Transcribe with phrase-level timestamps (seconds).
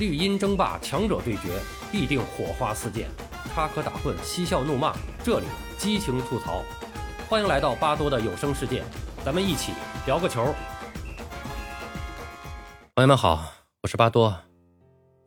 [0.00, 1.60] 绿茵争霸，强者对决，
[1.92, 3.04] 必定火花四溅；
[3.52, 5.46] 插科打诨，嬉笑怒骂，这里
[5.76, 6.62] 激情吐槽。
[7.28, 8.82] 欢迎来到巴多的有声世界，
[9.22, 9.72] 咱们一起
[10.06, 10.54] 聊个球。
[12.94, 13.44] 朋友们好，
[13.82, 14.34] 我是巴多，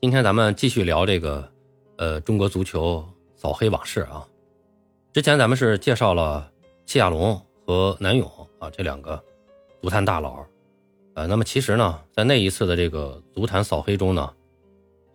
[0.02, 1.48] 今天咱们继续聊这个，
[2.00, 4.26] 呃，中国足球扫黑往事啊。
[5.14, 6.50] 之前咱们是介绍了
[6.88, 8.28] 谢亚龙和南勇
[8.58, 9.24] 啊这两个
[9.84, 10.44] 足坛大佬，
[11.14, 14.34] 呃，那么其实呢，在那一次的这个足坛扫黑中呢。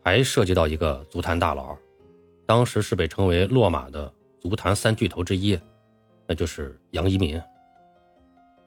[0.09, 1.77] 还涉及到一个足坛大佬，
[2.47, 5.61] 当时是被称为“落马”的足坛三巨头之一，
[6.27, 7.39] 那就是杨一民。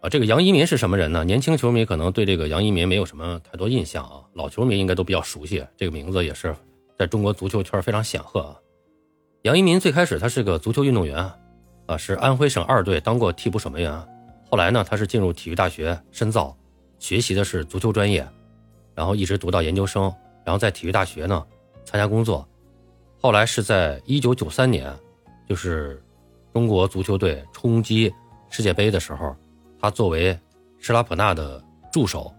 [0.02, 1.24] 啊，这个杨一民是什么人呢？
[1.24, 6.56] 年轻球迷可能对这个杨一民没有什么太多印象啊，老球迷应该都比较熟悉，这个名字也是
[6.96, 8.56] 在中国足球圈非常显赫啊。
[9.42, 11.28] 杨一民最开始他是个足球运动员，
[11.88, 13.92] 啊，是安徽省二队当过替补守门员，
[14.48, 16.56] 后来呢，他是进入体育大学深造，
[17.00, 18.24] 学习的是足球专业，
[18.94, 20.14] 然后一直读到研究生。
[20.44, 21.46] 然后在体育大学呢
[21.86, 22.48] 参加工作，
[23.20, 24.92] 后来是在一九九三年，
[25.48, 26.02] 就是
[26.54, 28.12] 中国足球队冲击
[28.50, 29.36] 世界杯的时候，
[29.80, 30.38] 他作为
[30.80, 32.34] 施拉普纳的助手，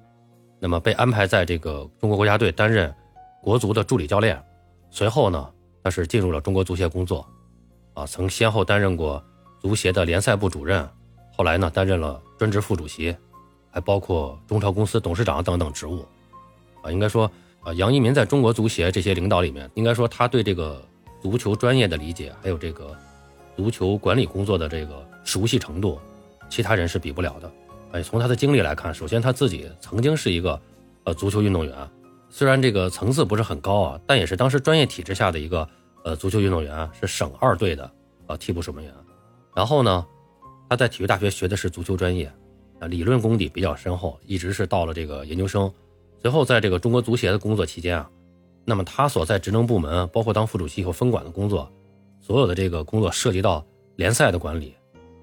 [0.58, 2.92] 那么被安排在这个中国国家队担任
[3.40, 4.42] 国足的助理教练。
[4.90, 5.50] 随后呢，
[5.82, 7.26] 他是进入了中国足协工作，
[7.94, 9.22] 啊，曾先后担任过
[9.60, 10.88] 足协的联赛部主任，
[11.36, 13.16] 后来呢担任了专职副主席，
[13.70, 16.04] 还包括中超公司董事长等等职务，
[16.82, 17.30] 啊，应该说。
[17.62, 20.82] 啊，杨一民在中国足协这些领导里面，应该说他对这个
[21.20, 22.96] 足球专业的理解，还有这个
[23.56, 26.00] 足球管理工作的这个熟悉程度，
[26.50, 27.52] 其他人是比不了的。
[27.92, 30.60] 哎，从他的经历来看，首先他自己曾经是一个
[31.04, 31.72] 呃足球运动员，
[32.28, 35.68] 虽然这个层次不是很高啊，但也是当时专业体制下的一个
[36.02, 37.88] 呃足球运动员，是省二队的
[38.26, 38.92] 呃替补守门员。
[39.54, 40.04] 然后呢，
[40.68, 42.26] 他在体育大学学的是足球专业，
[42.80, 45.72] 啊，理论功底比较深厚，一直是到了这个研究生。
[46.22, 48.08] 随后，在这个中国足协的工作期间啊，
[48.64, 51.68] 那么他所在职能部门，包括当副主席和分管的工作，
[52.20, 54.72] 所有的这个工作涉及到联赛的管理，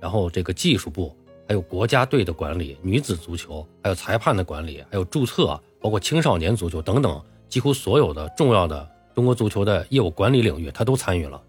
[0.02, 1.16] 然后这个技术部，
[1.48, 8.86] 还有国家队的管理，女子足球，还有裁判的管理，还有注册，包括青少年足球等等，几乎所有的重要的
[9.16, 11.42] 中国足球的业务管理领域，他都参与了。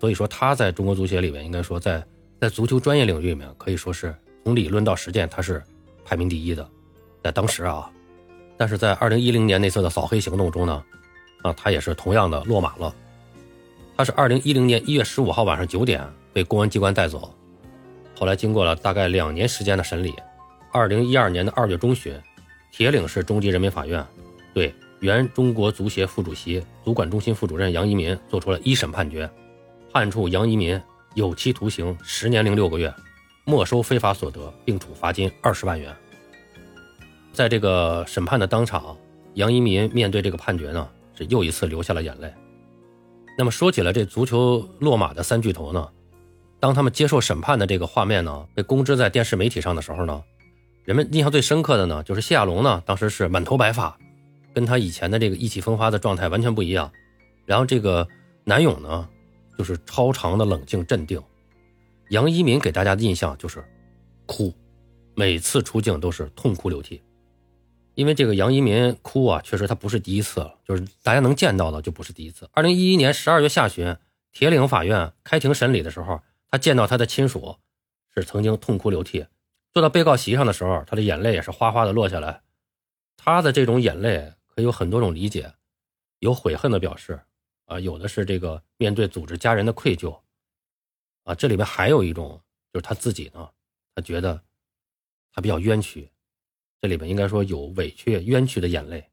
[0.00, 2.06] 所以说，他在中国足协里面，应该说在
[2.40, 5.60] 在足球专业领域里面，可以说是从理论到实践，他是
[6.04, 6.64] 排名第一的，
[7.24, 7.90] 在当时啊。
[8.56, 10.84] 但是在二零一零年那次的扫黑行动中呢，
[11.42, 12.94] 啊，他也是同样的落马了。
[13.96, 17.32] 他是二零一零年一月十五号晚上九点被公安机关带走，
[18.18, 20.14] 后来经过了大概两年时间的审理，
[20.72, 22.20] 二零一二年的二月中旬，
[22.72, 24.04] 铁岭市中级人民法院
[24.52, 29.30] 对原中国足协副主席、足管中心副主任杨一民作出了一审判决，
[29.92, 30.80] 判处杨一民
[31.14, 32.92] 有期徒刑十年零六个月，
[33.44, 35.94] 没收非法所得，并处罚金二十万元。
[37.34, 38.96] 在这个审判的当场，
[39.34, 42.32] 杨一民面对这个判决呢，是又一次流下了眼泪。
[43.36, 45.88] 那么说起了这足球落马的三巨头呢，
[46.60, 50.22] 当他们接受审判的这个画面呢被公知在电视媒体上的时候呢，
[50.84, 53.98] 人们印象最深刻的呢就是谢亚龙呢，当时是满头白发，
[54.54, 56.90] 跟他以前的这个意气风发的状态完全不一样。
[57.44, 58.06] 然后这个
[58.44, 59.08] 南勇呢，
[59.58, 61.20] 就是超长的冷静镇定。
[62.10, 63.64] 杨一民给大家的印象就是
[64.26, 64.54] 哭，
[65.16, 67.02] 每次出镜都是痛哭流涕。
[67.94, 72.48] 因为这个杨一民哭啊，确实他不是第一次了，就是大家能见到的就不是第一次。
[72.52, 73.96] 二零一一年十二月下旬，
[74.32, 77.56] 铁岭法院开庭审理的时候，他见到他的亲属，
[78.14, 79.26] 是曾经痛哭流涕。
[79.72, 82.42] 坐到被告席上的时候，他的眼泪也是哗哗的落下来。
[83.16, 85.54] 他的这种眼泪可以有很多种理解，
[86.18, 87.20] 有悔恨的表示，
[87.66, 90.20] 啊，有的是这个面对组织家人的愧疚，
[91.22, 92.40] 啊，这里面还有一种
[92.72, 93.48] 就是他自己呢，
[93.94, 94.40] 他觉得
[95.32, 96.08] 他比较冤屈。
[96.84, 99.08] 这里面应该说有委屈、冤屈的眼泪。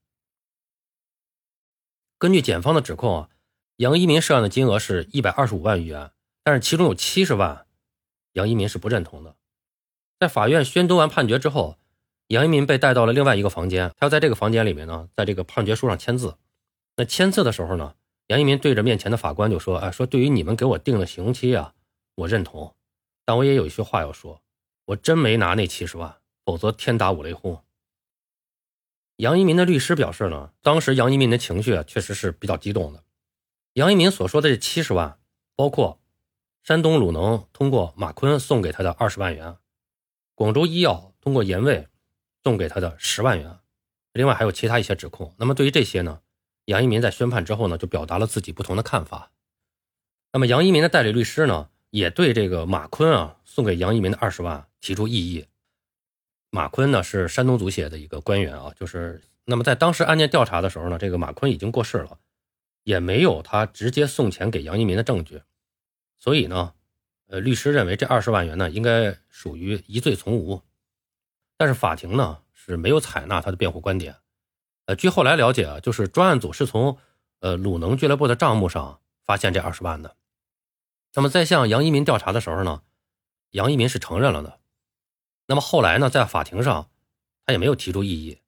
[2.17, 3.29] 根据检方的指控啊，
[3.77, 6.11] 杨一民涉案的金额是一百二十五万余元，
[6.43, 7.65] 但是其中有七十万，
[8.33, 9.37] 杨一民是不认同的。
[10.19, 11.77] 在法院宣读完判决之后，
[12.27, 16.35] 杨一民被带到了另外一个房间，他要在这个房间里面呢，在这个判决书上签字。
[16.97, 17.95] 那签字的时候呢，
[18.27, 21.73] 杨一民对着面前的法官就说：“哎，说对于你们给我定的刑期啊，
[22.15, 22.75] 我认同，
[23.23, 24.41] 但我也有一句话要说，
[24.87, 26.13] 我真没拿那七十万。”
[26.43, 27.63] 否则天打五雷轰。
[29.21, 33.03] 杨一民的律师表示呢，当时杨一民的情绪啊确实是比较激动的。
[33.73, 35.19] 杨一民所说的这七十万，
[35.55, 36.01] 包括
[36.63, 39.57] 山东鲁能通过马坤送给他的二十万元，
[40.33, 41.87] 广州医药通过严卫
[42.43, 43.59] 送给他的十万元，
[44.11, 45.35] 另外还有其他一些指控。
[45.37, 46.21] 那么对于这些呢，
[46.65, 49.31] 杨一民在宣判之后呢，就表达了自己不同的看法。
[50.33, 55.45] 那么杨一民的代理律师呢，也对这个马坤啊送给杨一民的二十万提出异议。
[56.53, 62.19] 马坤呢是山东足协的一个官员啊，就是那么在当时案件调查的时候呢，这个马坤已经过世了，
[62.83, 65.41] 也没有他直接送钱给杨一民的证据，
[66.19, 66.73] 所以呢，
[67.27, 70.61] 呃，律师认为这二十万元呢应该属于疑罪从无，
[71.55, 74.17] 但是法庭呢是没有采纳他的辩护观点。
[74.87, 76.97] 呃，据后来了解啊，就是专案组是从
[77.39, 80.17] 呃鲁能俱乐部的账目上发现这二十万的。
[81.15, 82.81] 那么在向杨一民调查的时候呢，
[83.51, 84.60] 杨一民是承认了的。
[85.51, 86.89] 那么后来呢，在法庭上
[87.45, 88.39] 他也没有提出异议。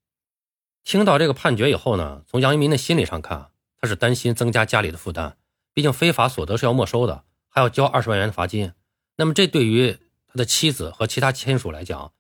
[0.85, 5.35] 听到这个判决以后呢，从杨一民的心理上看，他是担心增加家里的负担，
[5.73, 8.71] 毕竟非法所得是要没收的，还要交二十万元的罚金。
[9.17, 12.13] 那么这对于他的妻子和其他亲属来讲，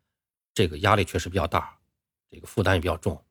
[0.53, 1.77] 这个压力确实比较大，
[2.29, 3.23] 这个负担也比较重。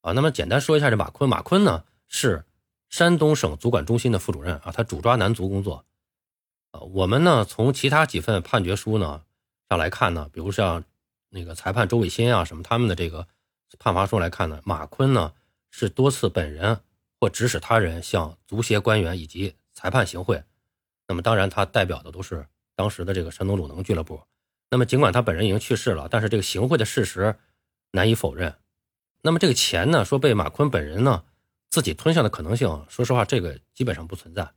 [0.00, 2.46] 啊，那么简单说一下这马坤，马坤呢是
[2.88, 5.84] 山东省足管中心的副主任啊，他主抓男足工作。
[6.70, 9.22] 啊，我们呢从其他几份判决书呢
[9.68, 10.84] 上来看呢，比如像
[11.28, 13.26] 那个裁判周伟新啊什么他们的这个
[13.78, 15.32] 判罚书来看呢，马坤呢
[15.70, 16.80] 是多次本人
[17.20, 20.42] 或指使他人向足协官员以及裁判行贿。
[21.08, 24.20] 那么当然他代表的都是当时的这个山东鲁能俱乐部。
[24.70, 27.36] 那么尽管他本人已经去世了，但是这个行贿的事实
[27.92, 28.54] 难以否认。
[29.22, 31.24] 那么这个钱呢，说被马坤本人呢
[31.70, 34.48] 自己吞下的可能性，说实话，这个基本上不存在。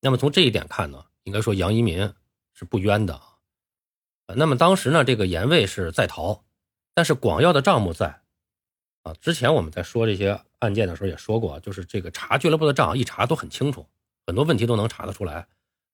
[0.00, 2.12] 那么从这一点看呢，应该说杨一民
[2.54, 3.31] 是不冤的啊。
[4.26, 6.44] 那么当时呢，这个严卫是在逃，
[6.94, 8.22] 但是广耀的账目在
[9.02, 9.12] 啊。
[9.20, 13.86] 之前我们在说这些案件的时候也说过，就是这个查俱乐部的账一查都很清楚，
[14.26, 15.46] 很多问题都能查得出来。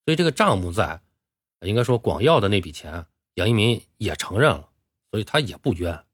[0.05, 1.01] 所以这个账目在，
[1.61, 4.69] 应该说广耀的那笔钱，杨一民也承认了，
[5.11, 6.05] 所以他也不冤。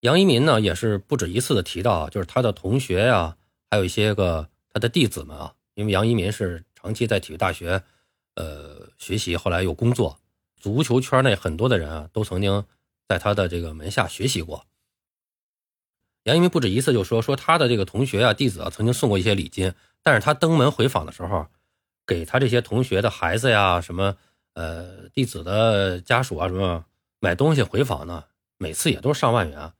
[0.00, 3.36] 杨一民呢，也是不止一次的提到，就是他的同学呀，
[3.70, 7.82] 还有一些个他的弟子们啊，因为杨一民是长期在体育大学，
[8.34, 10.18] 呃，学习，后来又工作，
[10.56, 12.64] 足球圈内很多的人啊，都曾经
[13.08, 14.66] 在他的这个门下学习过。
[16.24, 19.72] 杨一民不止一次就说，说他的这个同学啊、弟子啊，曾经送过一些礼金，
[20.02, 21.46] 但是他登门回访的时候，
[22.06, 24.16] 给他这些同学的孩子呀、什么
[24.54, 26.84] 呃弟子的家属啊什么
[27.20, 28.24] 买东西回访呢，
[28.58, 29.72] 每次也都是上万元。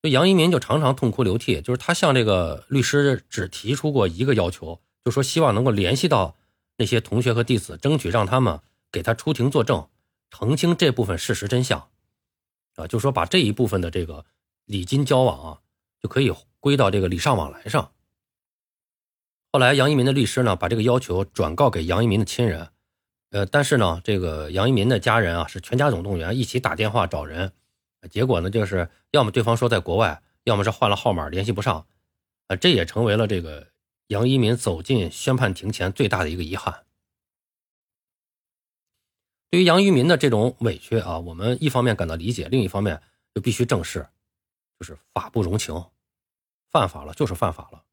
[0.00, 6.36] 所以杨一民就常常痛哭流涕，就是他向这个律师只提出过一个要求，就说希望能够联系到
[6.78, 8.60] 那些同学和弟子，争取让他们
[8.90, 9.88] 给他出庭作证，
[10.30, 11.90] 澄清这部分事实真相，
[12.76, 14.24] 啊，就说把这一部分的这个
[14.64, 15.60] 礼金交往啊，
[16.00, 17.92] 就可以归到这个礼尚往来上。
[19.52, 22.68] 后来杨一民的律师呢，把这个要求转告给杨一民的亲人，
[23.30, 27.52] 呃，但是呢，这个杨一民的家人啊，是全家总动员，一起打电话找人。
[28.10, 31.86] 结果呢，就是要么对方说在国外，要么是换了号码联系不上，
[32.46, 33.66] 啊，这也成为了这个
[34.08, 36.86] 杨一民走进宣判庭前最大的一个遗憾。
[39.50, 43.02] 对于杨一民的这种委屈啊，我们一方面感到理解，另一方面
[43.34, 44.06] 就必须正视，
[44.78, 45.84] 就是法不容情，
[46.70, 47.84] 犯法了就是犯法了。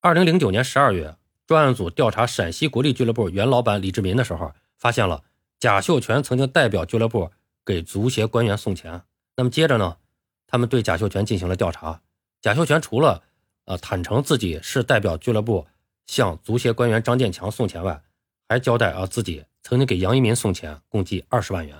[0.00, 5.24] 二零零九年十二月，专案组调查陕西国力俱乐部原老板李志民的时候，发现了
[5.58, 7.32] 贾秀全曾经代表俱乐部
[7.64, 9.02] 给足协官员送钱。
[9.36, 9.98] 那么接着呢，
[10.46, 12.00] 他们对贾秀全进行了调查。
[12.40, 13.24] 贾秀全除了
[13.64, 15.66] 呃坦诚自己是代表俱乐部
[16.06, 18.02] 向足协官员张建强送钱外，
[18.48, 21.76] 还交代啊自己曾经给杨一民送钱，共计二十万元。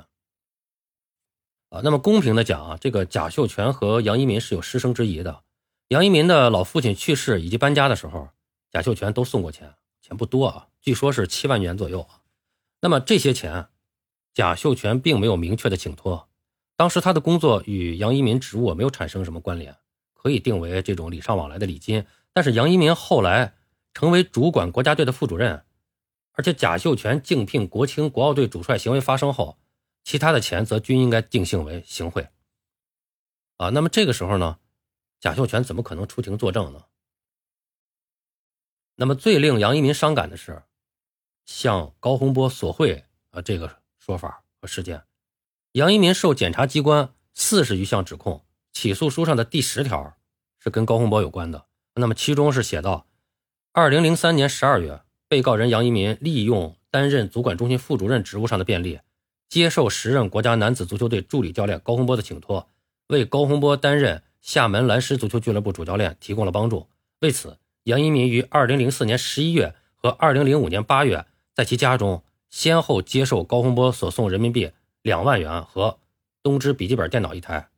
[1.71, 5.43] 啊，那么公平的讲啊，这个贾秀全和杨一民是有师生之谊的。
[5.89, 8.29] 杨一民的老父亲去世以及搬家的时候，
[8.71, 12.07] 贾秀全都送过钱，钱不多啊，据说是七万元左右。
[12.81, 13.69] 那么这些钱，
[14.35, 16.29] 贾秀全并没有明确的请托。
[16.77, 19.77] 当时他的工作与杨一民职务没有产生什么关联，
[20.23, 22.07] 可以定为这种礼尚往来的礼金。
[22.33, 23.55] 但是杨一民后来
[23.93, 25.65] 成为主管国家队的副主任，
[26.33, 29.59] 而且贾秀全竞聘国青国奥队主帅行为发生后，
[30.05, 32.29] 其他的钱则均应该定性为行贿。
[33.57, 34.59] 啊，那么这个时候呢，
[35.21, 36.85] 贾秀全怎么可能出庭作证呢？
[38.95, 40.63] 那么最令杨一民伤感的是，
[41.45, 45.03] 向高洪波索贿啊这个说法和事件。
[45.73, 50.15] 杨一民受检察机关四十余项指控，起诉书上的第十条
[50.59, 51.67] 是跟高洪波有关的。
[51.95, 53.07] 那么其中是写到，
[53.73, 59.01] 二零零三年十二月，被告人杨一民利用担任足管中心副主任职务上的便利，
[59.49, 62.69] 接受时任国家男子足球队助理教练高洪波的请托，
[63.09, 66.89] 为高洪波担任厦门蓝狮足球俱乐部主教练提供了帮助。
[67.21, 74.73] 为此，杨一民于二零零四年十一月和二零零五年八月，在其家中先后接受高洪波所送人民币。
[75.03, 75.99] 两万元和
[76.45, 77.71] 东芝笔记本电脑一台，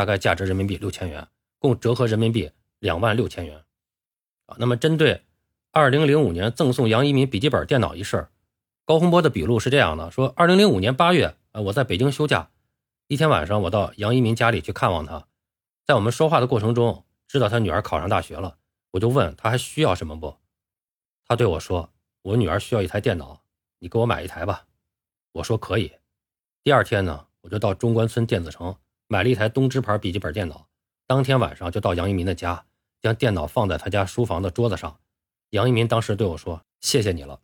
[0.00, 1.28] 大概价值人民币六千元，
[1.58, 3.62] 共折合人民币两万六千元。
[4.46, 5.24] 啊，那么针对
[5.72, 8.28] 二零零五年赠送杨一民笔记本电脑一事，
[8.86, 12.48] 高洪波的笔录是这样的：说，二零零五年八月，呃，我在北京休假，
[13.08, 15.26] 一天晚上，我到杨一民家里去看望他，
[15.86, 18.56] 在我们说话的过程中，知道他女儿考上大学了，
[18.92, 20.34] 我就问他还需要什么不？
[21.26, 21.92] 他对我说
[22.24, 23.42] ：“我女儿需要一台电脑，
[23.80, 24.64] 你给我买一台吧。”
[25.32, 25.92] 我说可以。
[26.64, 28.74] 第二天呢，我就到中关村电子城
[29.12, 30.68] 买了一台东芝牌笔记本电脑。
[31.08, 32.64] 当天晚上就到杨一民的家，
[33.02, 35.00] 将电脑放在他家书房的桌子上。
[35.50, 37.40] 杨一民当时对我说：“谢谢你了。”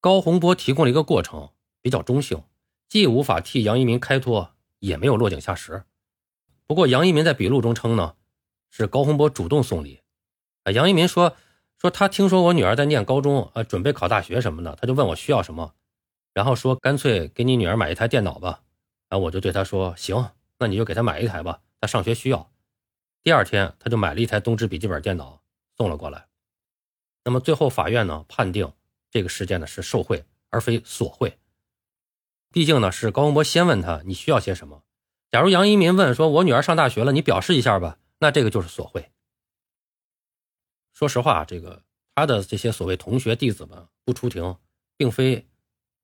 [0.00, 1.50] 高洪波提供了一个过程，
[1.82, 2.44] 比较中性，
[2.88, 5.82] 既无法替杨一民开脱，也没有落井下石。
[6.64, 8.14] 不过杨一民在笔录中称呢，
[8.70, 10.02] 是高洪波主动送礼。
[10.62, 11.34] 啊，杨一民说
[11.76, 15.74] 说他听说我女儿在念高中，呃，准备考大学什么的，他就问我需要什么。
[16.32, 18.62] 然后说干脆给你女儿买一台电脑吧，
[19.08, 22.52] 然后我就对他说行，那你就给他买一台吧，他上学需要。
[23.22, 25.42] 第二天他就买了一台东芝笔记本电脑
[25.76, 26.28] 送了过来。
[27.24, 28.72] 那么最后法院呢判定
[29.10, 31.38] 这个事件呢是受贿而非索贿，
[32.50, 34.82] 毕竟呢是高洪波先问他你需要些什么。
[35.30, 39.10] 假如杨一民问说我女儿上大学了，你表示一下吧，那这个就是索贿。
[40.92, 41.82] 说实话，这个
[42.14, 44.56] 他的这些所谓同学弟子们不出庭，
[44.96, 45.46] 并非。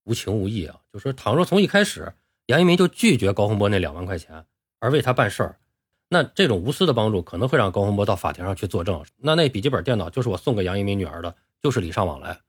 [0.04, 0.80] 无情无义啊！
[0.92, 2.12] 就说倘若从一开始
[2.52, 4.44] 杨一民就拒绝高洪波那两万块钱，
[4.78, 5.58] 而为他办事儿，
[6.08, 9.02] 那这种无私的帮助可能会让高洪波到法庭上去作证。
[9.16, 12.40] 那那笔记本电脑就是我送给杨一民女儿的，就是礼尚往来。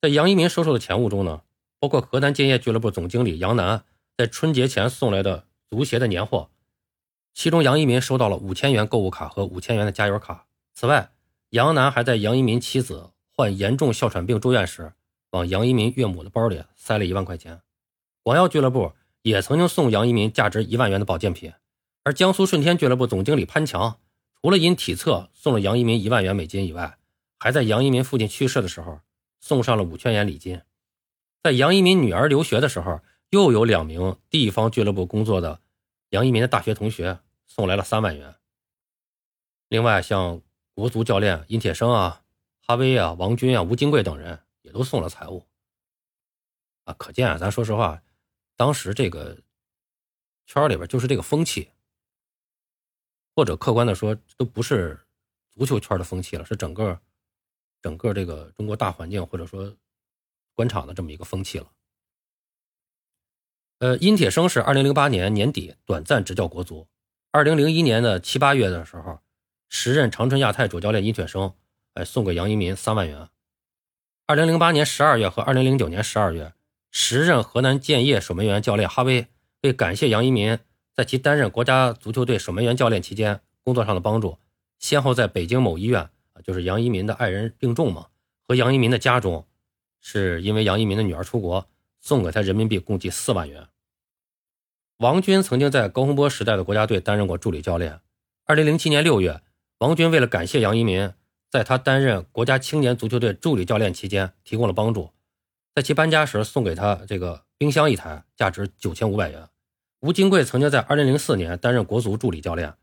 [0.00, 1.42] 在杨一民收受的钱物中呢，
[1.78, 3.84] 包括河南建业俱乐部总经理杨楠
[4.16, 6.50] 在春节前送来的足协的年货，
[7.32, 10.46] 其中杨一民收到了五千元购物卡和五千元的加油卡。
[10.74, 11.12] 此外，
[11.50, 14.94] 杨楠还在杨一民妻子患严重哮喘病住院时。
[15.30, 17.62] 往杨一民岳母的包里塞了一万块钱，
[18.22, 21.52] 广药俱乐部也曾经送杨一民价值一万元的保健品，
[22.04, 23.98] 而江苏舜天俱乐部总经理潘强，
[24.40, 26.98] 除了因体测送了杨一民一万元美金以外，
[27.38, 29.00] 还在杨一民父亲去世的时候
[29.40, 30.60] 送上了五千元礼金，
[31.42, 33.00] 在杨一民女儿留学的时候，
[33.30, 35.60] 又有两名地方俱乐部工作的
[36.10, 38.34] 杨一民的大学同学送来了三万元。
[39.68, 40.40] 另外，像
[40.74, 42.22] 国足教练殷铁生啊、
[42.60, 44.40] 哈威啊、王军啊、吴金贵等人。
[44.62, 45.44] 也都送了财物，
[46.84, 48.00] 啊，可见啊，咱说实话，
[48.62, 49.36] 当时这个
[50.46, 51.68] 圈里边就是这个风气，
[53.34, 55.00] 或者客观的说，都不是
[55.50, 57.00] 足球圈的风气了，是整个
[57.80, 59.76] 整个这个中国大环境或者说
[60.54, 61.72] 官场的这么一个风气了。
[63.80, 66.86] 呃，殷铁生是二零零八年年底短暂执教国足，
[67.32, 69.18] 二零零一年的七八月的时候，
[69.68, 71.52] 时任长春亚泰主教练殷铁生，
[71.94, 73.28] 哎，送给杨一民三万元。
[74.26, 76.54] 二零零八年十二月和二零零九年十二月，
[76.94, 79.26] 时任河南建业守门员教练哈威
[79.62, 80.58] 为感谢杨一民
[80.94, 84.36] 在其担任国家足球队守门员教练期间工作上的帮助，
[84.78, 88.08] 先后在北京某医院啊，就是杨一民的爱人病重嘛，
[88.46, 89.46] 和杨一民的家中，
[90.00, 91.66] 是因为杨一民的女儿出国，
[92.02, 93.68] 送给他人民币共计四万元。
[94.98, 98.00] 王军曾经在高洪波时代的国家队担任过助理教练。
[98.44, 99.40] 二零零七年六月，
[99.78, 101.12] 王军为了感谢杨一民。
[101.50, 105.10] 在他担任国家青年足球队助理教练期间，提供了帮助。
[105.74, 109.48] 在其搬家时，送给他这个冰箱一台，价值九千五百元。
[110.00, 112.74] 吴金贵曾经在二零零四年担任国足助理教练。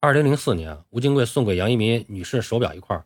[0.00, 3.02] 二零零四年，吴金贵送给杨一民女士手表一块，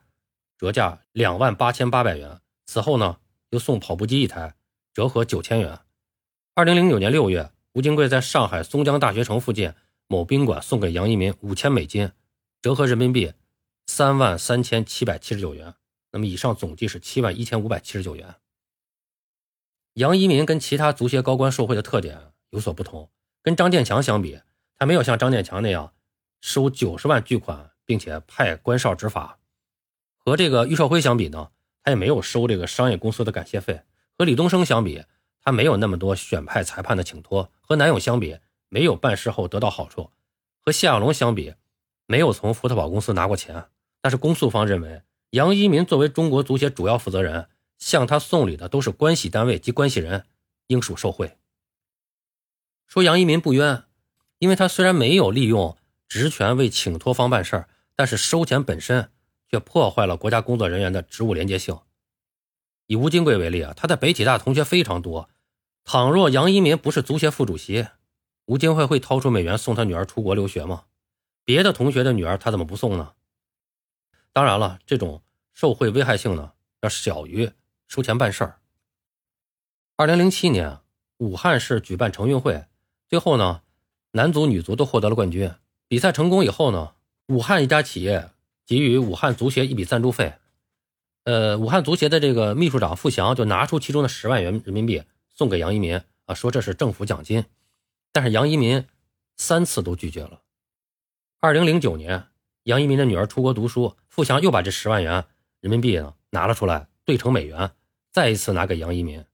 [0.57, 2.41] 折价两万八千八百元。
[2.67, 3.19] 此后呢，
[3.51, 4.57] 又送跑步机一台，
[4.93, 5.79] 折合九千元。
[6.55, 9.73] 二零零九年六月，吴金贵在上海松江大学城附近
[10.09, 12.11] 某宾馆送给杨一民五千美金，
[12.61, 13.35] 折合人民币。
[13.87, 15.75] 三万三千七百七十九元，
[16.11, 18.35] 那么以上总计是七万一千五百七十九元。
[19.99, 22.17] 杨一民跟其他足协高官受贿的特点
[22.51, 23.11] 有所不同，
[23.43, 24.39] 跟张建强相比，
[24.77, 25.93] 他没有像张建强那样
[26.41, 29.41] 收九十万巨款，并且派官少执法；
[30.17, 31.51] 和这个郁少辉相比呢，
[31.83, 33.79] 他也没有收这个商业公司的感谢费；
[34.17, 35.03] 和李东生相比，
[35.43, 38.39] 他没有那么多选派裁判的请托；和南勇相比，
[38.69, 40.13] 没有办事后得到好处；
[40.65, 41.55] 和谢亚龙相比，
[42.07, 43.65] 没有从福特宝公司拿过钱。
[44.01, 50.27] 但是公诉方认为，杨一民作为中国足协主要负责人，向他送礼的都是关系单位及关系人，
[50.67, 51.39] 应属受贿。
[52.87, 53.85] 说杨一民不冤，
[54.39, 55.77] 因为他虽然没有利用
[56.09, 59.11] 职权为请托方办事儿，但是收钱本身
[59.51, 61.79] 却破坏了国家工作人员的职务廉洁性。
[62.87, 65.29] 以吴金贵为例啊，他在北体大同学非常多。
[65.85, 67.87] 倘若杨一民不是足协副主席，
[68.47, 70.85] 吴金贵会掏出美元送他女儿出国留学吗？
[71.45, 73.13] 别的同学的女儿他怎么不送呢？
[74.33, 77.51] 当然了，这种受贿危害性呢要小于
[77.89, 78.61] 收钱办事儿。
[79.97, 80.79] 二零零七年，
[81.17, 82.67] 武汉市举办城运会，
[83.09, 83.63] 最后呢，
[84.13, 85.51] 男足、女足都获得了冠军。
[85.89, 86.95] 比赛成功以后呢，
[87.29, 88.31] 武汉一家企业
[88.67, 90.35] 给予武汉足协一笔赞助费。
[91.25, 97.45] 呃，武汉足协的这个秘书长付翔就拿出其中的十万元人民币送给杨一民啊，说这是政府奖金。
[98.13, 98.87] 但是杨一民
[99.37, 100.43] 三次都拒绝了，
[101.41, 102.29] 二零零九年，
[102.65, 105.25] 杨一民的女儿出国读书，付翔又把这十万元
[105.61, 107.71] 人民币呢拿了出来，兑成美元，
[108.19, 109.25] 再一次拿给杨一民。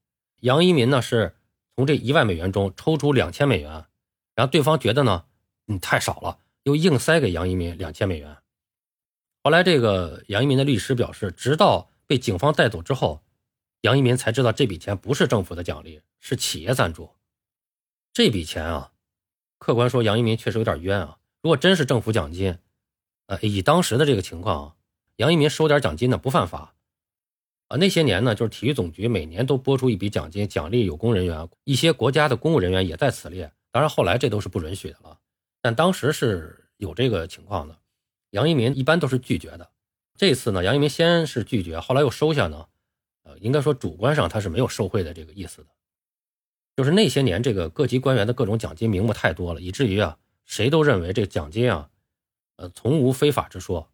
[0.41, 1.35] 杨一民呢是
[1.75, 3.87] 从这一万美元中抽出两千美元，
[4.35, 5.25] 然后对方觉得呢，
[5.65, 8.37] 你太少了，又硬塞给杨一民两千美元。
[9.43, 13.23] 后来这个杨一民的律师表示，直到被警方带走之后，
[13.81, 17.09] 杨一民才知道这笔钱不是政府的奖励，是企业赞助。
[18.13, 18.93] 这笔钱啊，
[19.57, 21.17] 客观说，杨一民确实有点冤啊。
[21.41, 22.59] 如果真是政府奖金，
[23.29, 24.77] 呃，以当时的这个情况，
[25.17, 26.75] 杨一民收点奖金呢不犯法。
[27.77, 33.53] 那些年呢，就是体育总局每年都拨出一笔奖金奖励有功人员，一些国家的公务人员也在此列。
[33.71, 35.19] 当然后来这都是不允许的了，
[35.61, 37.77] 但当时是有这个情况的。
[38.31, 39.71] 杨一民一般都是拒绝的，
[40.17, 42.67] 这次呢，杨一民先是拒绝，后来又收下呢，
[43.23, 45.69] 呃，应该说主观上他是没有受贿的这个意思的。
[46.77, 51.89] 就是那些年，这个各级官员的各种奖金名目太多了，以至于啊，谁都认为这个奖金啊，
[52.57, 53.89] 呃，从无非法之说，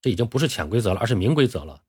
[0.00, 1.82] 这已经不是潜规则了，而是明规则了，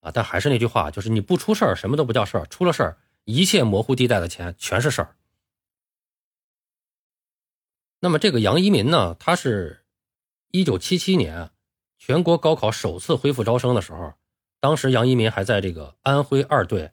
[0.00, 0.10] 啊！
[0.12, 5.16] 但还是那句话，就是你不出事儿，什么都不叫事儿；出了事儿，一切模糊地带的钱全是事儿。
[8.00, 9.84] 那么这个杨一民呢，他是
[10.50, 11.50] 一九七七年
[11.98, 14.14] 全国高考首次恢复招生的时候，
[14.58, 16.92] 当时杨一民还在这个安徽二队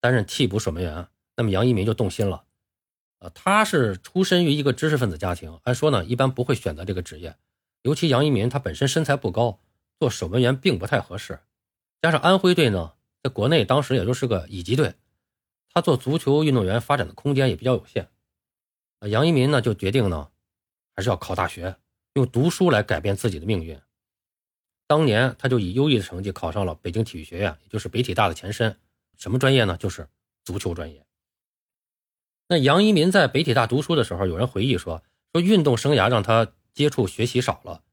[0.00, 1.06] 担任替补守门员。
[1.36, 2.44] 那么杨一民就动心了，
[3.20, 7.34] 呃，他是出身于一个知识分子家庭，按说呢一般不会选择这个职业，
[7.82, 9.60] 尤其杨一民他本身身材不高，
[9.98, 11.40] 做守门员并不太合适，
[12.02, 14.94] 加上安徽队呢在国内当时也就是个乙级队，
[15.72, 18.08] 他做足球运动员发展的空间也比较有限，
[19.00, 20.30] 杨一民呢就决定呢
[20.96, 21.76] 还是要考大学，
[22.14, 23.80] 用读书来改变自己的命运。
[24.86, 28.76] 当年他就以优异的成绩考上了北京体育学院，也就是北体大的前身，
[29.16, 29.76] 什么专业呢？
[29.76, 30.08] 就是
[30.42, 31.06] 足球专业。
[32.48, 37.84] 那杨一民在北体大读书的时候，有人回忆说，说运动生涯让他接触学习少了。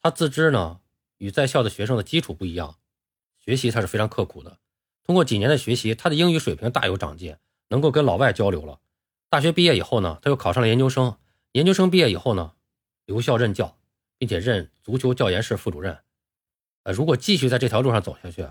[0.00, 0.80] 他自知呢，
[1.18, 2.78] 与在校的学生的基础不一样，
[3.46, 4.58] 学习他是非常刻苦的。
[5.04, 7.36] 通过几年的学习，他的英语水平大有长进，
[7.68, 8.80] 能够跟老外交流了。
[9.30, 11.16] 大学毕业以后呢，他又考上了研究生。
[11.52, 12.54] 研究生毕业以后呢，
[13.04, 13.78] 留校任教，
[14.18, 15.98] 并且任足球教研室副主任。
[16.82, 18.46] 呃，如果继续在这条路上走下去，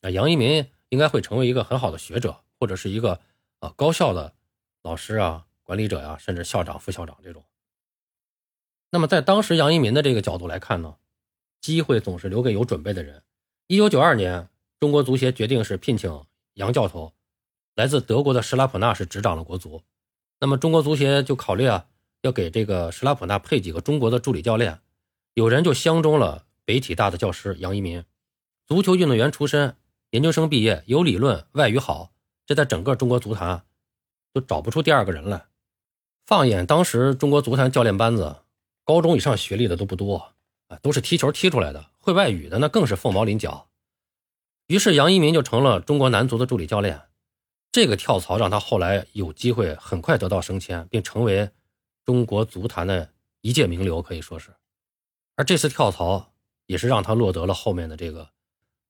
[0.00, 3.20] 那杨一民应该会成为一个很好的学者，或者是一个
[3.60, 4.34] 呃高校的。
[4.82, 7.44] 老师啊，管理者呀，甚至校长、副校长这种。
[8.90, 10.96] 那么，在当时杨一民的这个角度来看呢，
[11.60, 13.22] 机会总是留给有准备的人。
[13.70, 14.48] 一九九二年，
[14.80, 17.12] 中国足协决定是聘请杨教头，
[17.76, 19.84] 来自德国的施拉普纳是执掌了国足。
[20.40, 21.86] 那么，中国足协就考虑啊，
[22.22, 24.80] 要给这个施拉普纳配几个中国的助理教练。
[25.34, 28.02] 有人就相中了北体大的教师杨一民，
[28.66, 29.76] 足球运动员出身，
[30.10, 32.10] 研究生毕业，有理论，外语好，
[32.44, 33.62] 这在整个中国足坛。
[34.32, 35.46] 都找不出第二个人来。
[36.26, 38.38] 放眼当时中国足坛教练班子，
[38.82, 40.32] 高中以上学历的都不多
[40.70, 43.68] 啊，都是踢球踢出来的，会外语的那更是凤毛麟角。
[44.68, 47.02] 于是杨一民就成了中国男足的助理教练。
[47.72, 51.50] 这个跳槽让他后来有机会很快得到升迁，并成为
[52.04, 54.54] 中国足坛的一介名流，可以说是。
[55.34, 56.32] 而这次跳槽
[56.66, 58.30] 也是让他落得了后面的这个，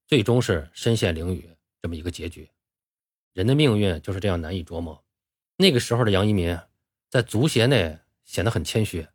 [0.07, 2.49] 最终是身陷囹圄这么一个结局。
[3.33, 5.03] 人的命运就是这样难以琢磨。
[5.57, 6.59] 那个时候的杨一民，
[7.09, 9.07] 在足协内显得很谦虚。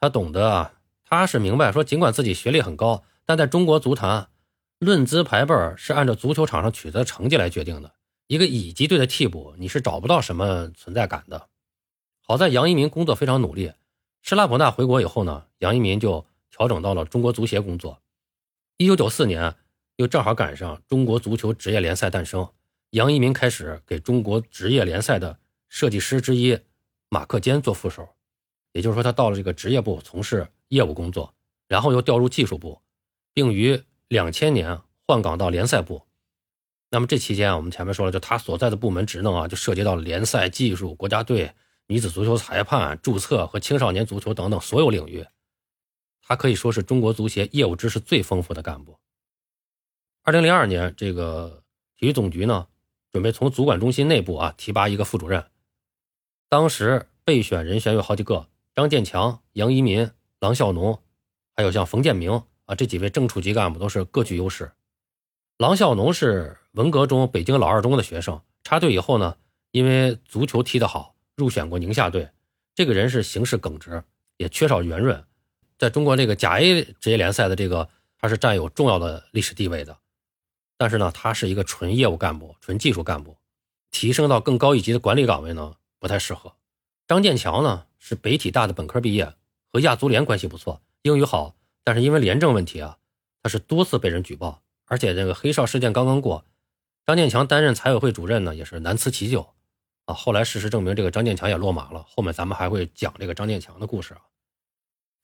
[0.00, 4.28] 他懂得啊，他是明白说，尽管自己学历很高，但在中国足坛，
[4.78, 7.92] 论资排辈是按照足球场上取得成绩来决定的。
[8.26, 11.48] 一个乙级队的替补，你是找不到什么存在感的。
[12.20, 13.72] 好在杨一民工作非常努力。
[14.22, 18.00] 施拉普纳回国以后呢，杨一民就调整到了中国足协工作。
[18.78, 19.54] 一九九四年，
[19.96, 22.48] 又正好赶上中国足球职业联赛诞生，
[22.90, 25.38] 杨一民开始给中国职业联赛的。
[25.68, 26.56] 设计师之一
[27.08, 28.08] 马克坚做副手，
[28.70, 31.34] 也就是说，他到了这个职业部从事业务工作，
[31.68, 32.80] 然后又调入技术部，
[33.32, 36.02] 并于两千年换岗到联赛部。
[36.90, 41.52] 那么这期间啊，我们前面说了，就他所在的部门职能啊，就涉及到联赛技术、国家队、
[41.88, 45.26] 女子足球裁判、注册和青少年足球等等所有领域。
[46.22, 48.98] 他可以说是中国足协业务知识最丰富的干部。
[50.22, 51.62] 二零零二年，这个
[51.98, 52.68] 体育总局呢，
[53.12, 55.44] 准备从足管中心内部啊提拔一个副主任。
[56.48, 60.10] 当时备选人选有好几个，张建强、杨一民、
[60.44, 61.02] 郎孝农，
[61.56, 64.70] 还有像冯建明啊，这几位正处级干部都是各具优势。
[65.56, 69.38] 郎孝农是文革中北京老二中的学生，插队以后呢，
[69.70, 72.28] 因为足球踢得好，入选过宁夏队。
[72.74, 74.04] 这个人是行事耿直，
[74.36, 75.24] 也缺少圆润，
[75.78, 79.96] 在中国这个甲 A 职业联赛的这个，他是占有重要的历史地位的。
[80.76, 83.38] 但是呢，他是一个纯业务干部、纯技术干部，
[83.90, 85.76] 提升到更高一级的管理岗位呢？
[85.98, 86.52] 不太适合。
[87.06, 89.32] 张建强呢是北体大的本科毕业，
[89.74, 92.96] 和亚足联关系不错，英语好，但是因为廉政问题啊，
[93.42, 96.44] 他是多次被人举报，而且这个黑哨事件刚刚过，
[97.04, 99.52] 张建强担任财委会主任呢，也是难辞其咎
[100.04, 100.14] 啊。
[100.14, 102.04] 后来事实证明，这个张建强也落马了。
[102.06, 104.20] 后面咱们还会讲这个张建强的故事啊。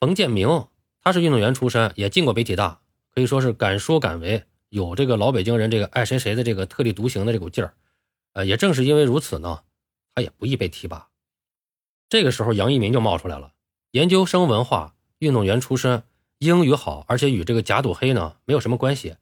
[0.00, 0.66] 冯建明，
[1.00, 2.80] 他是运动员出身，也进过北体大，
[3.14, 7.72] 可以说是敢说敢为，有这个老北京人这个爱谁谁的这个特立独行的这股劲儿。
[8.32, 9.62] 呃，也正是因为如此呢，
[10.12, 11.08] 他也不易被提拔。
[12.08, 13.52] 这个时候，杨一民就冒出来了，
[13.92, 16.04] 研究生文化，运动员出身，
[16.38, 19.16] 英语好，而且与这个假赌黑呢没有什么关系。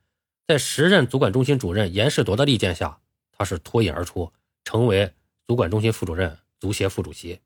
[0.46, 3.00] 在时任足管中心主任严世铎的力荐下，
[3.32, 4.30] 他是脱颖而出，
[4.64, 5.14] 成为
[5.46, 7.40] 足管中心副主任、足协副主席。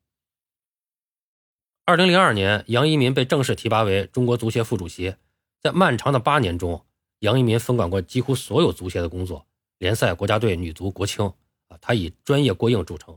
[1.84, 5.14] 二零零二年，杨一民被正式提拔为中国足协副主席。
[5.60, 6.84] 在漫长的八年中，
[7.20, 9.46] 杨一民分管过几乎所有足协的工作，
[9.78, 11.24] 联赛、国家队、女足、国青。
[11.68, 13.16] 啊他以专业过硬著称。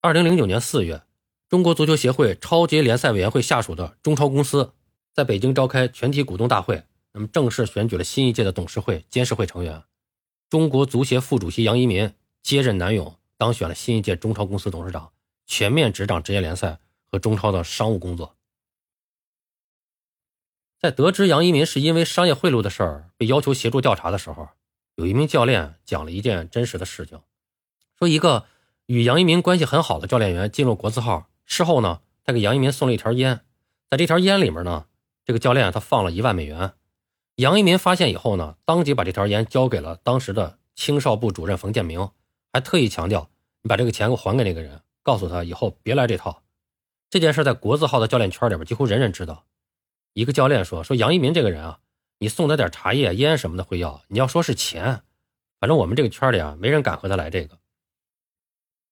[0.00, 1.02] 二零零九年四月，
[1.48, 4.74] 中国足球协会超级联赛委员会下属的中超公司
[5.14, 9.82] 在北京召开全体股东大会，那么正式选举了新一届的董事会、监事会成员。
[10.50, 15.10] 中国足协副主席杨一民接任南勇，当选了新一届中超公司董事长，
[15.46, 16.80] 全面执掌职业联赛
[17.10, 18.34] 和中超的商务工作。
[20.78, 24.50] 在得知杨一民是因为商业贿赂的事儿被要求协助调查的时候，
[24.96, 27.18] 有一名教练讲了一件真实的事情。
[27.98, 28.44] 说一个
[28.84, 33.40] 与杨一民关系很好的教练员进入国字号，事后呢，他给杨一民送了一条烟，
[33.90, 34.84] 在这条烟里面呢，
[35.24, 36.74] 这个教练他放了一万美元。
[37.36, 42.10] 杨一民发现以后呢，当即把这条烟交给了当时的青少部主任冯建明，
[42.52, 43.30] 还特意强调
[43.62, 46.42] ：“你把这个钱给我还给那个人，告诉他以后别来这套。”
[47.08, 49.46] 这件事在国字号的教练圈里边几乎人人知道。
[50.12, 51.78] 一个教练说：“说杨一民这个人啊，
[52.18, 55.02] 你送他点茶叶、烟什么的会要，你要说是钱，
[55.58, 57.58] 反正我们这个圈里啊，没人敢和他来这个。”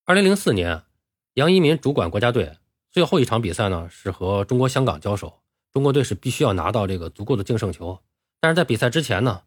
[0.07, 0.85] 二零零四年，
[1.37, 2.57] 杨一民主管国家队，
[2.91, 8.01] 最后一场比赛呢是和中国香港交手，中国队是必须要拿到这个足够的净胜球。
[8.41, 9.43] 但是在比赛之前呢，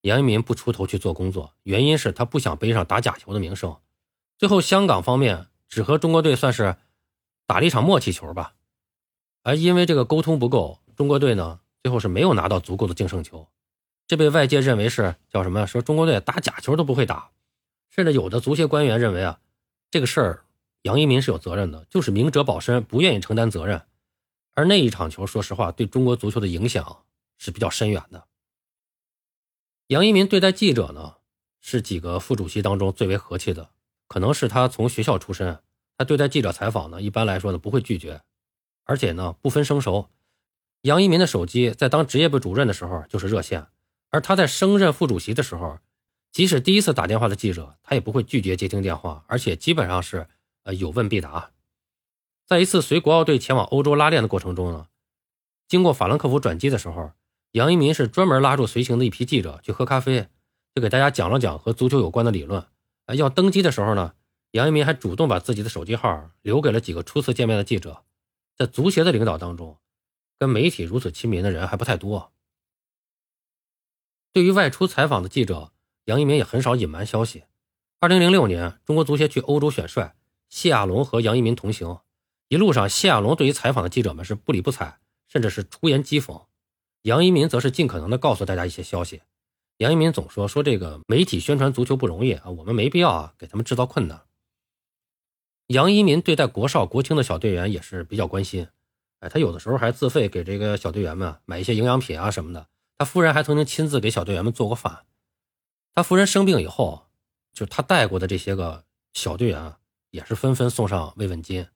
[0.00, 3.76] 杨一民不出头去做工作，原因是他不想背上打假球的名声。
[4.36, 6.74] 最后香港方面只和中国队算是
[7.46, 8.54] 打了一场默契球吧，
[9.44, 13.46] 而因为这个沟通不够，中国队呢最后是没有拿到足够的净胜球，
[14.08, 15.68] 这被外界认为是叫什么？
[15.68, 17.30] 说中国队打假球都不会打，
[17.90, 19.38] 甚至有的足协官员认为啊。
[19.90, 20.44] 这个事儿，
[20.88, 23.82] 杨一民是有责任的，就是明哲保身，不愿意承担责任。
[24.54, 27.04] 而那一场球，说实话，对中国足球的影响
[27.36, 28.26] 是比较深远的。
[29.88, 31.16] 杨一民对待记者呢，
[31.60, 33.68] 是几个副主席当中最为和气的，
[34.06, 35.60] 可能是他从学校出身，
[35.98, 38.22] 他对待记者采访呢，一般来说呢不会拒绝，
[38.84, 40.08] 而且呢不分生熟。
[40.80, 43.66] 杨一民的手机在当职业部主任的时候就是热线，
[44.08, 45.78] 而他在升任副主席的时候。
[46.30, 50.28] 即使第一次打电话的记者，他也不会拒绝接听电话，而且基本上是
[50.64, 51.52] 呃有问必答。
[52.46, 54.88] 在一次随国奥队前往欧洲拉练的过程中呢，
[55.66, 57.12] 经过法兰克福转机的时候，
[57.52, 60.28] 杨一民是专门拉住随行的一批记者去喝咖啡，
[60.74, 62.66] 就给大家讲了讲和足球有关的理论。
[63.06, 64.14] 呃，要登机的时候呢，
[64.52, 68.04] 杨一民还主动把自己的手机号留给了几个初次见面的记者。
[68.56, 69.78] 在足协的领导当中，
[70.38, 72.32] 跟媒体如此亲民的人还不太多。
[74.32, 75.72] 对于外出采访的记者。
[76.08, 77.44] 杨一民也很少隐瞒消息。
[78.00, 80.16] 二零零六年，中国足协去欧洲选帅，
[80.48, 81.98] 谢亚龙和杨一民同行。
[82.48, 86.46] 一路上，谢亚龙对于采访的记者们是不理不睬，甚至是出言讥讽。
[87.02, 89.22] 杨一民则是尽可能的告诉大家一些消息。
[89.76, 94.22] 杨一民总说说这个媒体宣传足球不容易啊，我们没必要啊给他们制造困难。
[95.68, 98.66] 杨一民对待国少、国青的小队员也是比较关心，
[99.20, 102.66] 哎，他有的时候还自费给这个小队员们买一些营养品啊什么的。
[102.96, 105.04] 他夫人还曾经亲自给小队员们做过饭。
[105.94, 107.06] 他夫人生病以后，
[107.52, 109.77] 就他带过的这些个小队员啊，
[110.10, 111.68] 也是纷纷送上慰问金，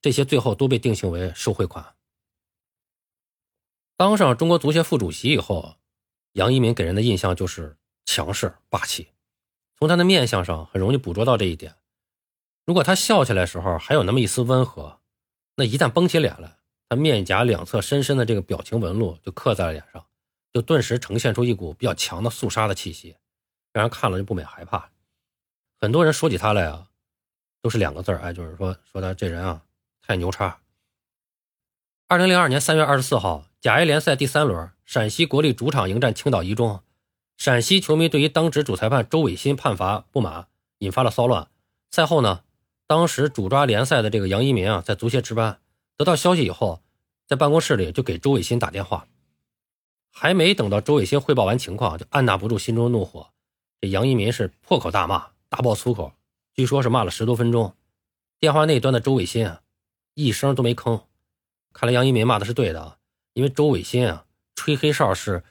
[0.00, 1.94] 这些最后都被定性为受贿款。
[3.96, 5.76] 当上中国足协副主席以后，
[6.32, 9.08] 杨一鸣给人的印象就是强势霸气，
[9.78, 11.76] 从他的面相上很容易捕捉到这一点。
[12.64, 15.00] 如果他笑起来时候还有那么一丝温和，
[15.56, 16.58] 那一旦绷起脸来，
[16.88, 20.04] 他面颊两侧深深的这个表情纹路就刻在了脸上，
[20.52, 23.16] 就顿时呈现出一股比较强的肃杀的气息。
[23.72, 24.88] 让人看了就不免害怕。
[25.80, 26.88] 很多人说起他来啊，
[27.64, 29.62] 都是两个字儿，哎，就是说说他这人啊
[30.02, 30.58] 太牛叉。
[32.06, 36.82] 二零零二年三月二十四号，甲 A 联赛第三轮，陕西国力主场迎战青岛一中，
[37.38, 40.48] 陕西球迷对于当值主裁判周伟新判罚不满，
[40.80, 41.48] 引发了骚乱。
[41.90, 42.42] 赛后呢，
[42.86, 45.58] 当时主抓联赛的这个杨一民啊，在足协值班，
[45.96, 46.82] 得到消息以后，
[47.26, 49.08] 在办公室里就给周伟新打电话，
[50.12, 53.30] 还没等到周伟新汇报完情况，就按捺不住心中怒火。
[53.80, 56.12] 这杨一民是破口大骂，大爆粗口，
[56.54, 57.74] 据说是骂了十多分钟。
[58.38, 59.62] 电话那端的周伟新啊，
[60.14, 61.02] 一声都没吭。
[61.72, 62.98] 看来杨一民骂的是对的。
[63.32, 65.42] 因为周伟新啊吹黑哨是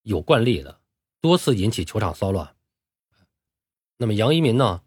[0.00, 0.80] 有惯例的，
[1.20, 2.54] 多次引起球场骚乱。
[3.98, 4.80] 那么杨一民呢，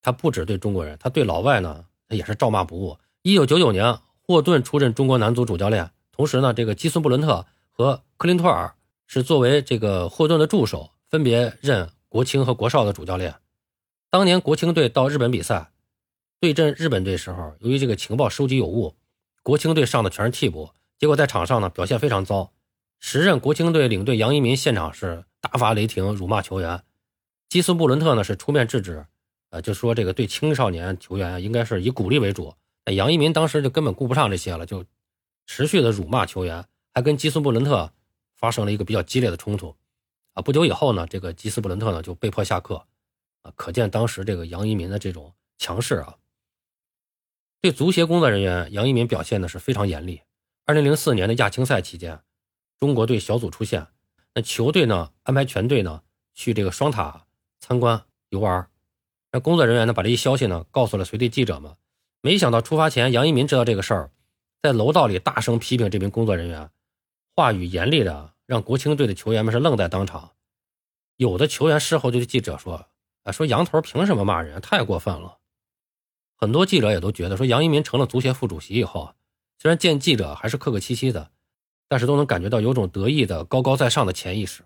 [0.00, 2.98] 他不止对中国人，他对老外呢，他也是照骂不误。
[3.20, 8.74] 一九九九年，霍顿出任中国男足主教练，同时呢，这个基斯布伦特和克林托尔
[9.06, 13.34] 是作为这个霍顿的助手，分别任国青和国少的主教练。
[14.14, 15.72] 当年国青队到日本比赛，
[16.38, 18.94] 对阵日本队时候，由于这个情报收集有误，
[19.42, 20.70] 国青队上的全是替补。
[21.00, 22.52] 结果在场上呢表现非常糟，
[23.00, 26.84] 时任国青队领队杨一民现场是大发雷霆，辱骂球员。
[27.48, 29.04] 基斯布伦特呢是出面制止，
[29.50, 32.54] 呃，就说这个对青少年球员应该是以鼓励为主。
[32.86, 34.84] 那杨一民当时就根本顾不上这些了，就
[35.48, 37.90] 持续的辱骂球员，还跟基斯布伦特
[38.36, 39.74] 发生了一个比较激烈的冲突。
[40.34, 42.86] 啊，不久以后呢，这个基斯布伦特呢就被迫下课。
[43.44, 46.16] 啊，可见当时这个杨一民的这种强势啊。
[47.60, 50.20] 对足协工作人员，杨一民表现的是非常严厉。
[50.66, 52.20] 二零零四年的亚青赛期间，
[52.80, 53.86] 中国队小组出线，
[54.34, 56.02] 那球队呢安排全队呢
[56.34, 57.26] 去这个双塔
[57.60, 58.68] 参观游玩。
[59.30, 61.74] 那工作人员呢把这一消息呢告诉了随队记者们，
[62.20, 64.10] 没想到出发前杨一民知道这个事儿，
[64.62, 66.70] 在楼道里大声批评这名工作人员，
[67.34, 70.32] 话语严厉的让国青队的球员们是愣在当场。
[71.16, 72.88] 有的球员事后就对记者说
[73.24, 74.60] ：“啊，说杨头凭什么骂人？
[74.60, 75.38] 太过分了。”
[76.36, 79.14] 很多记者也都觉得说杨一民成了足协副主席以后。
[79.56, 81.30] 虽然见记者还是客客气气的，
[81.88, 84.62] 但是都能感觉到有种得意的高高在上的潜意识。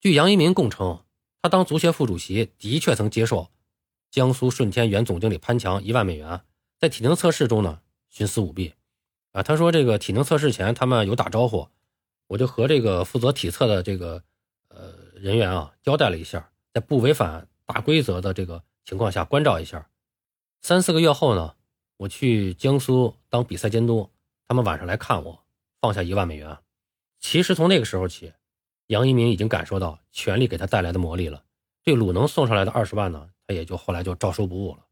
[0.00, 1.04] 据杨一民供称，
[1.42, 3.50] 他当足协副主席的确曾接受
[4.10, 6.40] 江苏舜天原总经理潘强一万美元，
[6.78, 8.72] 在体能测试中呢徇私舞弊。
[9.32, 11.68] 啊，他说这个体能测试前他们有打招呼，
[12.28, 14.24] 我就和这个负责体测的这个
[15.22, 19.88] 人员啊交代了一下，在不违反大规则的这个情况下关照一下。
[20.62, 21.54] 三四个月后呢。
[21.98, 24.10] 我去江苏当比赛监督，
[24.48, 25.44] 他们晚上来看我，
[25.80, 26.58] 放下一万美元。
[27.20, 28.32] 其实从那个时候起，
[28.88, 31.44] 杨一鸣已经感受到权力给他带来的魔力了。
[31.84, 34.86] 对鲁能送上来的二十万呢，他也就后来就照收不误了。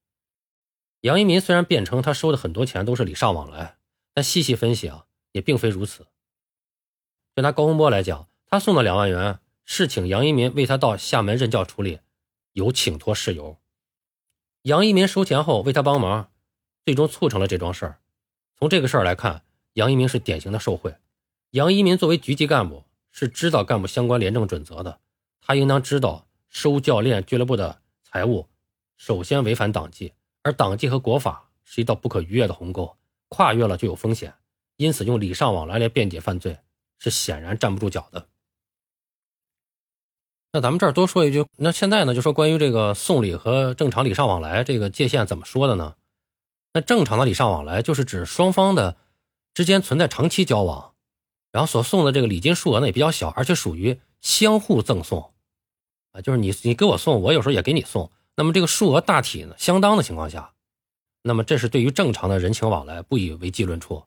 [1.01, 3.79] 杨一鸣虽然辩称他收的很多钱都是礼尚往来，
[4.14, 6.07] 但细细分析啊，也并非如此。
[7.35, 9.40] 就拿高洪波来讲，他送的两万元
[9.72, 12.00] 是请杨一民为他到厦门任教处理，
[12.54, 13.56] 有请托事由。
[14.62, 16.33] 杨一民收钱后为他帮忙。
[16.85, 18.00] 最终促成了这桩事儿。
[18.59, 20.96] 从这个事儿来看，杨一民是典型的受贿。
[21.50, 24.98] 杨一民作为局级干部，是知道干部相关廉政准则的，
[25.40, 28.48] 他应当知道收教练俱乐部的财物，
[28.96, 32.96] 首先违反党纪，而党纪和国法是一道不可逾越的鸿沟，
[33.28, 34.35] 跨越了就有风险。
[34.78, 36.59] 因此，用礼尚往来来辩解犯罪，
[36.98, 38.26] 是显然站不住脚的。
[40.52, 45.94] 那咱们这儿多说一句，那现在呢，就说关于这个送礼和正常礼尚往来这个界限怎么说的呢？
[46.72, 48.96] 那正常的礼尚往来就是指双方的
[49.54, 50.94] 之间存在长期交往，
[51.52, 55.32] 然后所送的这个礼金数额呢也比较小，而且属于相互赠送，
[56.12, 60.52] 啊，就是你你给我送，我有时候也给你送，那么这个数额大体呢相当的情况下，
[61.22, 64.04] 那么这是对于正常的人情往来不以违纪论处。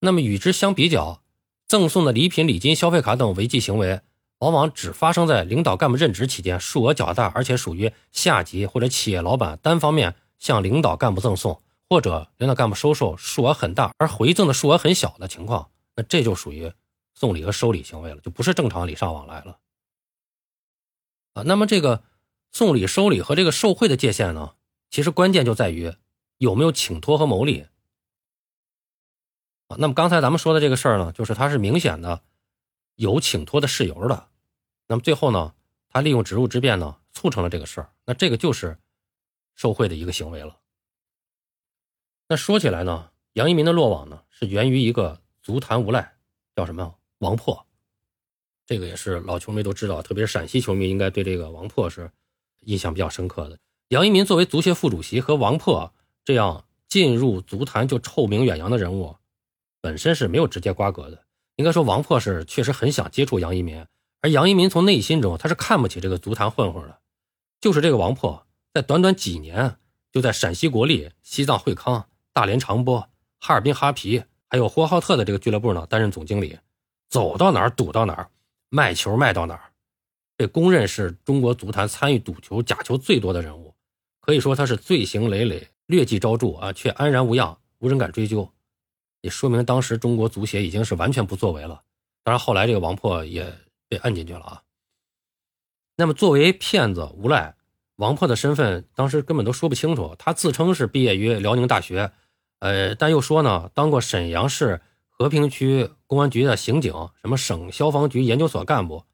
[0.00, 1.22] 那么与之相比较，
[1.66, 4.00] 赠送的礼品、礼金、消费卡等违纪行为，
[4.38, 11.62] 往往只发生在领导干部任职期间，数额较大，而且属于下级或者企业老板单方面向领导干部赠送。
[11.90, 16.70] 或者领导干部收受数额很大，而回赠的数额很小的情况，那这就属于
[17.14, 19.58] 送礼和收礼行为了，就不是正常礼尚往来了。
[21.32, 22.02] 啊，那么这个
[22.52, 24.52] 送礼、收礼和这个受贿的界限呢，
[24.90, 25.94] 其实关键就在于
[26.36, 27.64] 有没有请托和牟利。
[29.68, 32.20] 啊，那么刚才咱们说的这个事儿呢，就是它是明显的
[32.98, 34.28] 有请托的事由的，
[34.88, 35.54] 那么最后呢，
[35.88, 38.76] 他利用职务之便呢，促成了这个事儿，那这个就是
[39.54, 40.58] 受贿的一个行为了。
[42.26, 46.16] 那说起来呢，杨一民的落网呢，是源于一个足坛无赖，
[46.56, 47.64] 叫什么王破。
[48.66, 52.10] 这个也是老球迷都知道，特别是陕西球迷应该对这个王破是
[52.62, 53.56] 印象比较深刻的。
[53.90, 59.16] 杨一民作为足协副主席和王破这样进入足坛就臭名远扬的人物，
[59.80, 61.24] 本身是没有直接瓜葛的。
[61.58, 63.84] 应该说，王破是确实很想接触杨一民，
[64.22, 66.98] 而杨一民从内心中他是看不起这个足坛混混的。
[67.60, 69.76] 就是这个王破，在短短几年
[70.12, 72.08] 就在陕西国力、西藏惠康。
[72.32, 76.56] 大连长波、哈尔滨哈皮，还有呼和浩特的这个俱乐部呢，担任总经理，
[77.10, 78.30] 走到哪儿赌到哪儿，
[78.68, 79.72] 卖球卖到哪儿，
[80.36, 83.74] 被公认是中国足坛参与赌球假球最多的人物，
[84.20, 88.48] 可以说他是罪行累累、劣迹昭著啊，却安然无恙，无人敢追究，
[89.20, 91.82] 也说明当时中国足协已经是完全不作为了。
[92.22, 93.52] 当然后来这个王破也
[93.88, 94.62] 被摁进去了啊。
[95.96, 97.56] 那么作为骗子无赖，
[97.96, 102.12] 王破的身份当时根本都说不清楚，他自称是毕业于辽宁大学。
[102.60, 109.04] 呃，但又说呢，当过沈阳市和平区公安局的刑警，什么省消防局研究所干部，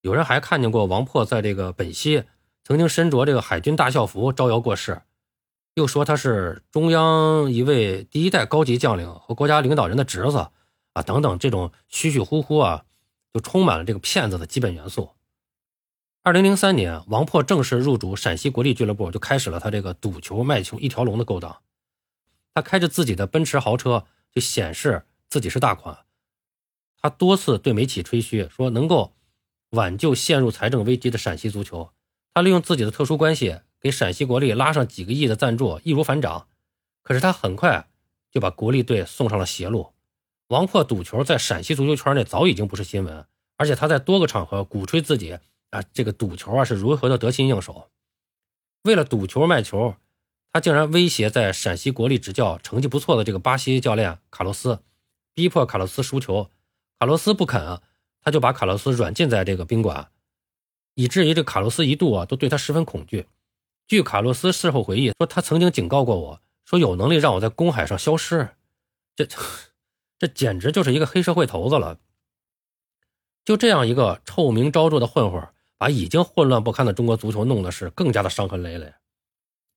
[0.00, 2.24] 有人还看见过王破在这个本溪
[2.64, 5.02] 曾经身着这个海军大校服招摇过市，
[5.76, 10.48] 又说他是中央一位第一代高级将领和国家领导人的侄子
[10.94, 12.86] 啊，等等，这种虚虚乎乎啊，
[13.34, 15.10] 就充满了这个骗子的基本元素。
[16.22, 21.58] 二零零三年，王破正式入主陕西国力俱乐部，就开始了他这个赌球卖球一条龙的勾当。
[22.54, 26.06] 他开着自己的奔驰豪车，就显示自己是大款。
[27.02, 29.14] 他多次对媒体吹嘘说能够
[29.72, 31.90] 挽救陷入财政危机的陕西足球。
[32.32, 36.48] 他利用自己的特殊关系，给陕西国力拉上几个亿的赞助，易如反掌。
[37.02, 37.88] 可是他很快
[38.30, 39.92] 就把国力队送上了邪路。
[40.48, 45.38] 王破赌球在陕西足球圈内早已经不是新闻，而且他在多个场合鼓吹自己。
[45.70, 47.90] 啊，这个赌球啊是如何的得心应手？
[48.84, 49.96] 为了赌球卖球，
[50.52, 54.78] 他竟然威胁在陕西国力执教成绩不错的这个巴西教练卡洛斯，
[55.34, 56.50] 逼迫卡洛斯输球。
[57.00, 57.80] 卡洛斯不肯，
[58.22, 60.08] 他就把卡洛斯软禁在这个宾馆，
[60.94, 63.26] 以至于这卡洛斯一度啊都对他十分恐惧。
[63.86, 68.50] 据卡洛斯事后回忆说，他曾经警告过我说，有能力让我在公海上消失。
[69.14, 69.26] 这
[70.18, 71.98] 这简直就是一个黑社会头子了。
[73.44, 75.48] 就这样一个臭名昭著的混混。
[75.78, 78.94] 把已经混乱不堪的中国足球弄得是更加的伤痕累累。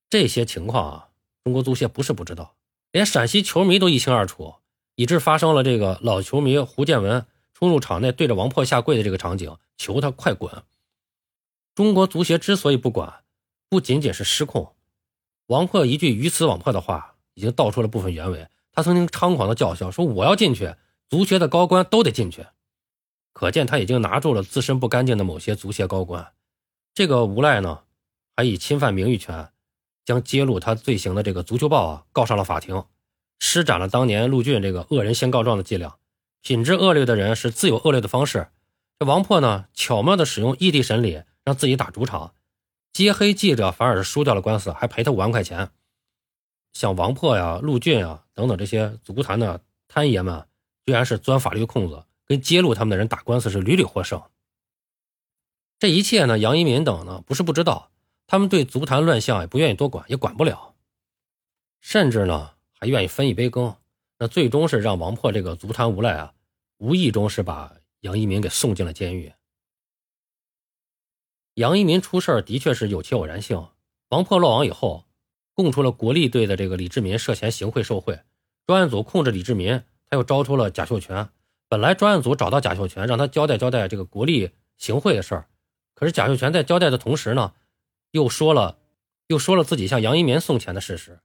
[0.09, 1.09] 这些情况啊，
[1.43, 2.55] 中国足协不是不知道，
[2.93, 4.55] 连陕西球迷都一清二楚，
[4.95, 10.63] 以致发生了这个老球迷胡建文冲入场内对着王破下跪的这个场景，求他快滚。
[11.75, 13.25] 中国足协之所以不管，
[13.69, 14.73] 不仅仅是失控。
[15.45, 18.47] 王破一句鱼死网破的话，已经道出了部分原委。
[18.71, 20.75] 他曾经猖狂的叫嚣说：“我要进去，
[21.09, 22.45] 足协的高官都得进去。”
[23.33, 26.33] 可见他已经拿住了自身不干净的某些足协高官，
[26.93, 27.83] 这个无赖呢，
[28.35, 29.49] 还以侵犯名誉权，
[30.03, 32.83] 将揭露他罪行的这个《足球报》啊告上了法庭，
[33.39, 35.97] 施展了当年陆俊这个恶人先告状的伎俩。
[36.41, 38.49] 品质恶劣的人是自有恶劣的方式。
[38.97, 42.33] 这王破呢，巧妙的使用异地审理，让自己打主场，
[42.93, 45.71] 揭黑记者反而是输掉了官司，还赔他五万块钱。
[46.73, 50.47] 像王破呀、陆俊啊等等这些足坛的贪爷们，
[50.85, 52.03] 居然是钻法律空子。
[52.25, 54.21] 跟揭露他们的人打官司是屡屡获胜。
[55.79, 57.89] 这一切呢，杨一民等呢不是不知道，
[58.27, 60.75] 他们对足坛乱象也不愿意多管，也管不了，
[61.81, 63.75] 甚至呢还愿意分一杯羹。
[64.19, 66.33] 那最终是让王破这个足坛无赖啊，
[66.77, 69.33] 无意中是把杨一民给送进了监狱。
[71.59, 73.67] 杨一民出事的确是有其偶然性。
[74.11, 75.03] 王破落网以后，
[75.53, 78.17] 供出了国力队的这个李志民涉嫌行贿受贿，
[78.65, 81.27] 专案组控制李志民，他又招出了贾秀全。
[81.67, 85.49] 本来专案组找到贾秀全，让他交代交代这个国力行贿的事儿，
[85.95, 87.51] 可是贾秀全在交代的同时呢，
[88.11, 88.77] 又说了，
[89.27, 91.19] 又说了自己向杨一民送钱的事实。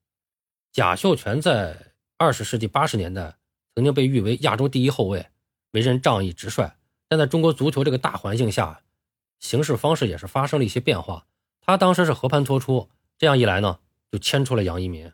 [0.73, 3.37] 贾秀全在二十世纪八十年代
[3.77, 5.29] 曾经被誉为亚洲第一后卫，
[5.71, 6.73] 为人仗义直率。
[7.07, 8.81] 但在中国足球这个大环境下，
[9.45, 11.27] 行事方式也是发生了一些变化。
[11.61, 13.79] 他当时是和盘托出，这样一来呢，
[14.11, 15.13] 就牵出了杨一民。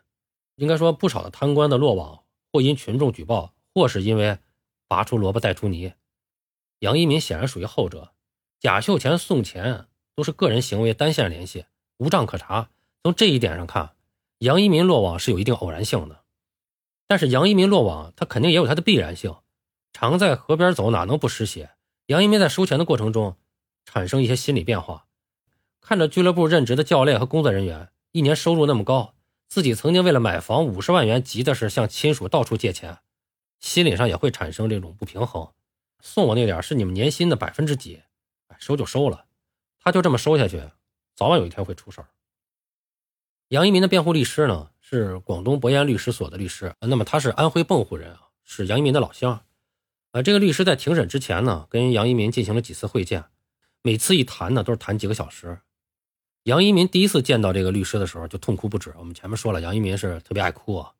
[0.55, 4.39] 应该说，不少的贪官的落网，或因群众举报，或是因为。
[4.87, 5.93] 拔出萝卜带出泥，
[6.79, 8.11] 杨一民显然属于后者。
[8.59, 11.63] 贾秀全送钱都是个人行为，单线联系，
[11.99, 12.69] 无账可查。
[13.01, 13.95] 从这一点上看，
[14.39, 16.25] 杨一民落网是有一定偶然性的。
[17.07, 19.33] 但是杨一民落网，他肯定也有他的必然性。
[19.93, 21.69] 常在河边走，哪能不湿鞋？
[22.07, 23.37] 杨一民在收钱的过程中
[23.85, 25.07] 产生一些心理变化，
[25.79, 29.15] 看着俱乐部任职的教练和工作人员一年收入那么高，
[29.47, 32.99] 自己曾经为了买房五十万元，急的是向亲属到处借钱。
[33.59, 35.49] 心理上也会产生这种不平衡，
[35.99, 38.01] 送我那点是你们年薪的百分之几，
[38.57, 39.25] 收就收了，
[39.79, 40.63] 他就这么收下去，
[41.15, 42.07] 早晚有一天会出事儿。
[43.49, 49.43] 杨一民的辩护律师呢是广东博彦律师所的律师，那么他是安徽蚌埠人啊，是杨一民的老乡。
[50.11, 53.25] 呃，这个律师在庭审之前呢，跟杨一民进行了几次会见，
[53.83, 55.59] 每次一谈呢都是谈几个小时。
[56.43, 58.93] 杨一民第一次见到这个律师的时候就痛哭不止。
[58.97, 60.93] 我们前面说了，杨一民是特别爱哭啊。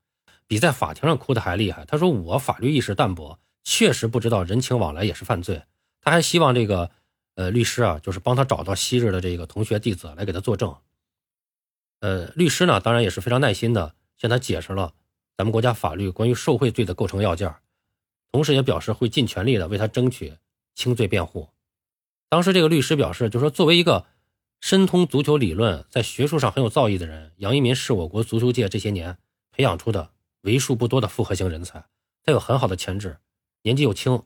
[0.48, 1.86] 比在法庭上哭的还厉害。
[1.86, 5.64] 他说：“我法律意识淡薄，确实不知道人情往来也是犯罪。”
[6.02, 6.92] 他还希望这个
[7.36, 10.76] 呃律师啊，就是帮他找到昔日的这个同学弟子来给他作证。
[12.02, 14.94] 呃，律师呢，当然也是非常耐心的向他解释了
[15.38, 17.56] 咱们国家法律关于受贿罪的构成要件，
[18.32, 20.36] 同时也表示会尽全力的为他争取
[20.76, 21.48] 轻罪辩护。
[22.32, 24.06] 当时这个律师表示，就说作为一个
[24.62, 29.18] 深通足球理论、在学术上很有造诣的人，杨一民是我国足球界这些年
[29.52, 30.12] 培养出的。
[30.44, 31.84] 为数不多的复合型人才，
[32.24, 33.18] 他有很好的潜质，
[33.64, 34.24] 年纪又轻，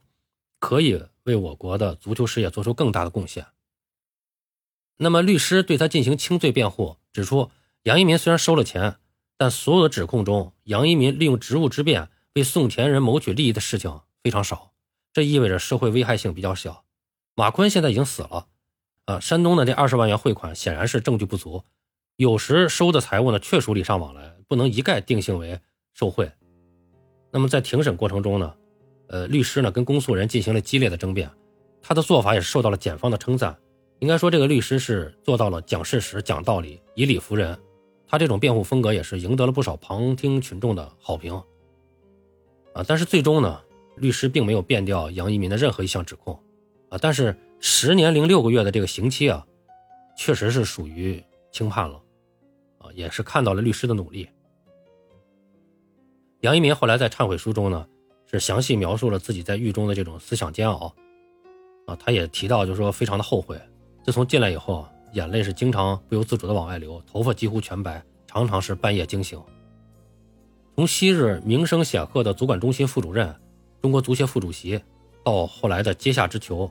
[0.60, 3.48] 可以为我国的足球事业做出更大的贡献。
[4.98, 7.50] 那么，律师对他进行轻罪辩护，指出
[7.84, 8.98] 杨一民虽然收了钱，
[9.36, 14.74] 但所有的指控中，杨一民利用职务之便为送钱人谋取利益的事情非常少，
[15.12, 16.85] 这意味着社会危害性比较小。
[17.38, 18.48] 马坤现在已经死了，
[19.04, 21.62] 啊，山东的这二十万元汇款显然是证据不足，
[22.16, 25.60] 有时收的财物呢确属礼尚往来，不能一概定性为
[25.94, 26.32] 受贿。
[27.34, 28.56] 那么在庭审过程中呢，
[29.10, 31.30] 呃，律师呢跟公诉人进行了激烈的争辩，
[31.82, 33.54] 他的做法也是受到了检方的称赞。
[34.00, 37.58] 应该说，这个律师是做到了讲事实、讲道理、以理服人。
[38.08, 41.34] 他这种辩护风格也是赢得了不少旁听群众的好评。
[42.74, 43.62] 啊，但是最终呢，
[43.98, 46.40] 律师并没有辩掉杨一民的任何一项指控。
[47.02, 49.46] 但是十年零六个月的这个刑期啊，
[50.18, 52.02] 确实是属于轻判了。
[52.78, 54.30] 啊，也是看到了律师的努力。
[56.42, 57.88] 杨一民后来在忏悔书中呢，
[58.32, 60.94] 是详细描述了自己在狱中的这种思想煎熬。
[61.88, 63.60] 啊，他也提到，就是说非常的后悔。
[64.04, 69.42] 自从进来以后，眼泪是经常不由自主的往外流，头发几乎全白，常常是半夜惊醒。
[70.76, 73.34] 从昔日名声显赫的足管中心副主任、
[73.82, 74.80] 中国足协副主席，
[75.24, 76.70] 到后来的阶下之囚，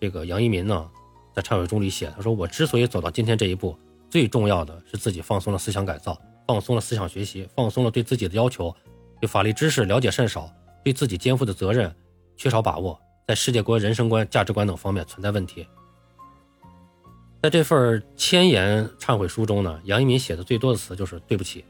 [0.00, 0.88] 这个杨一民呢，
[1.34, 3.76] 在忏悔书里写，他说：“我之所以走到今天这一步，
[4.10, 8.74] 最重要的是自己放松了思想改造，放松了思想学习，放松了对自己的要求，
[9.20, 10.50] 对法律知识了解甚少，
[10.84, 11.94] 对自己肩负的责任
[12.36, 15.66] 缺少把握，在世界观、人生观、价值观等方面存在问题。”
[17.42, 21.64] 在这份千言忏悔书中呢，杨一民写的最多的词就是“对不起”。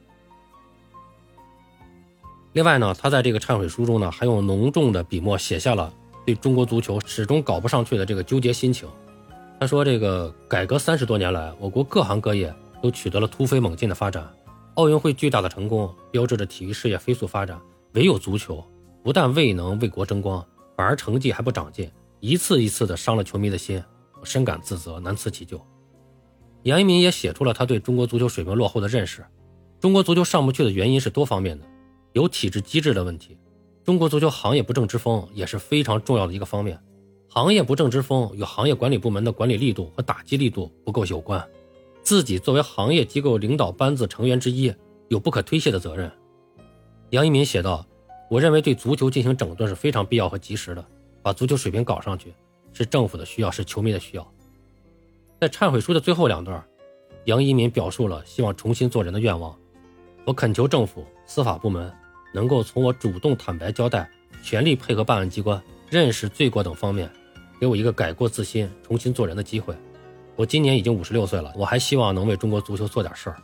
[2.55, 5.93] 另外呢，他在这个忏悔书中呢，还用浓重的笔墨写下了
[6.27, 8.87] 对中国足球始终搞不上去的这个纠结心情。
[9.59, 12.53] 他说：“这个改革三十多年来，我国各行各业
[12.83, 14.29] 都取得了突飞猛进的发展，
[14.75, 17.59] 奥运会巨大的成功标志着体育事业飞速发展，
[17.93, 18.63] 唯有足球
[19.03, 20.45] 不但未能为国争光，
[20.77, 23.83] 反而成绩还不长进，一次一次的伤了球迷的心。”
[24.21, 25.65] 我深感自责，难辞其咎。
[26.63, 29.25] 杨一民也写出了他对中国足球水平落后的认识。
[29.79, 31.65] 中国足球上不去的原因是多方面的，
[32.15, 33.37] 有体制机制的问题。
[33.87, 36.77] 中国足球行业不正之风也是非常重要的一个方面。
[37.29, 41.49] 行业不正之风与行业管理部门的管理力度和打击力度不够有关。
[42.03, 44.75] 自己作为行业机构领导班子成员之一，
[45.07, 46.11] 有不可推卸的责任。
[47.11, 47.87] 杨一民写道
[48.29, 50.85] ：“我认为对足球进行整顿是非常必要和及时的，
[51.23, 52.35] 把足球水平搞上去。”
[52.75, 54.33] 是政府的需要，是球迷的需要。
[55.41, 56.61] 在忏悔书的最后两段，
[57.27, 59.57] 杨一民表述了希望重新做人的愿望。
[60.25, 61.93] 我恳求政府、司法部门
[62.37, 64.07] 能够从我主动坦白交代、
[64.43, 65.59] 全力配合办案机关、
[65.89, 67.11] 认识罪过等方面，
[67.59, 69.75] 给我一个改过自新、重新做人的机会。
[70.35, 73.37] 我今年已经五十六岁了，我还希望能为中国足球做点事儿。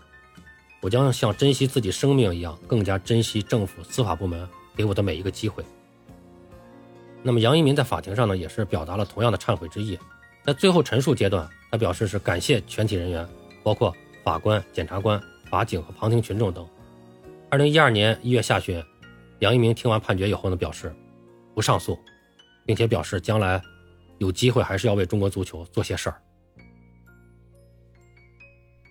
[0.83, 5.65] 我将像珍惜自己生命一样，更加珍惜政府、司法部门给我的每一个机会。
[7.23, 9.99] 那么杨一民在法庭上呢，也是表达了同样的忏悔之意。
[10.45, 13.27] 在最后陈述阶段，他表示是感谢全体人员，
[13.63, 13.91] 包括
[14.23, 15.19] 法官、检察官、
[15.49, 16.69] 法警和旁听群众等。
[17.53, 18.83] 二零一二年一月下旬，
[19.41, 20.91] 杨一鸣听完判决以后呢，表示
[21.55, 21.99] 不上诉，
[22.65, 23.61] 并且表示将来
[24.17, 26.23] 有机会还是要为中国足球做些事儿。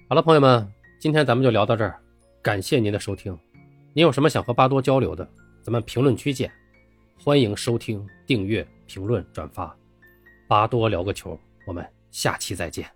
[0.07, 1.99] 好了，朋友们，今天咱们就聊到这儿，
[2.43, 3.36] 感谢您的收听。
[3.93, 5.28] 您有什么想和巴多交流的，
[5.64, 6.51] 咱们评论区见。
[7.18, 9.76] 欢迎收听、订阅、评论、转发，
[10.47, 11.36] 巴多聊个球，
[11.66, 12.88] 我们下期再见。